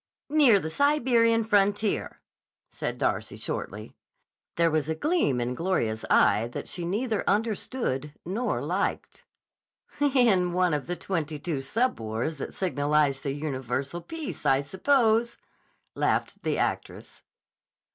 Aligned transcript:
"Near 0.31 0.57
the 0.59 0.71
Siberian 0.71 1.43
frontier," 1.43 2.21
said 2.71 2.97
Darcy 2.97 3.35
shortly. 3.37 3.95
There 4.55 4.71
was 4.71 4.89
a 4.89 4.95
gleam 4.95 5.39
in 5.39 5.53
Gloria's 5.53 6.05
eye 6.09 6.49
which 6.51 6.69
she 6.69 6.85
neither 6.85 7.23
understood 7.29 8.11
nor 8.25 8.63
liked. 8.63 9.25
"In 9.99 10.53
one 10.53 10.73
of 10.73 10.87
the 10.87 10.95
twenty 10.95 11.37
two 11.37 11.61
sub 11.61 11.99
wars 11.99 12.39
that 12.39 12.55
signalize 12.55 13.19
the 13.19 13.33
universal 13.33 14.01
peace, 14.01 14.43
I 14.43 14.61
suppose," 14.61 15.37
laughed 15.93 16.41
the 16.41 16.57
actress. 16.57 17.21